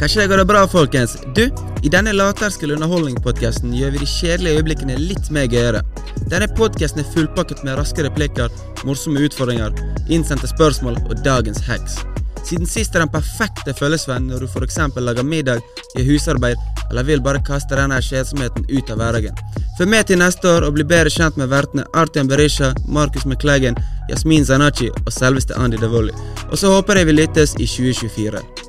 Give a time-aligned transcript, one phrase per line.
[0.00, 1.16] Kanskje det går det bra, folkens?
[1.36, 1.42] Du,
[1.84, 5.82] i denne lavterskel underholdning-podkasten gjør vi de kjedelige øyeblikkene litt mer gøyere.
[6.32, 8.48] Denne podkasten er fullpakket med raske replikker,
[8.88, 9.74] morsomme utfordringer,
[10.08, 11.98] innsendte spørsmål og dagens hacks.
[12.48, 14.78] Siden sist er den perfekte følgesvenn når du f.eks.
[14.96, 15.60] lager middag,
[15.92, 16.56] gjør husarbeid
[16.88, 19.36] eller vil bare kaste denne kjedsomheten ut av hverdagen.
[19.76, 23.76] Følg med til neste år og bli bedre kjent med vertene Artian Berisha, Markus McCleggen,
[24.08, 26.16] Yasmin Zanachi og selveste Andy Davoli.
[26.48, 28.59] Og så håper jeg vi lyttes i 2024.